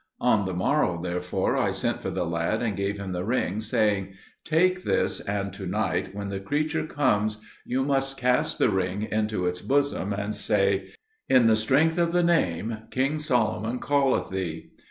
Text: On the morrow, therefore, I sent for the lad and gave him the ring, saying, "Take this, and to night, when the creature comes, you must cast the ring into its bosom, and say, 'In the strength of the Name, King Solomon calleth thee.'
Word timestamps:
On 0.19 0.45
the 0.45 0.53
morrow, 0.55 0.99
therefore, 0.99 1.55
I 1.57 1.69
sent 1.69 2.01
for 2.01 2.09
the 2.09 2.25
lad 2.25 2.63
and 2.63 2.75
gave 2.75 2.97
him 2.97 3.11
the 3.11 3.23
ring, 3.23 3.61
saying, 3.61 4.15
"Take 4.43 4.83
this, 4.83 5.19
and 5.19 5.53
to 5.53 5.67
night, 5.67 6.15
when 6.15 6.29
the 6.29 6.39
creature 6.39 6.87
comes, 6.87 7.37
you 7.67 7.85
must 7.85 8.17
cast 8.17 8.57
the 8.57 8.69
ring 8.71 9.03
into 9.11 9.45
its 9.45 9.61
bosom, 9.61 10.11
and 10.11 10.33
say, 10.33 10.87
'In 11.29 11.45
the 11.45 11.55
strength 11.55 11.99
of 11.99 12.13
the 12.13 12.23
Name, 12.23 12.79
King 12.89 13.19
Solomon 13.19 13.79
calleth 13.79 14.31
thee.' 14.31 14.71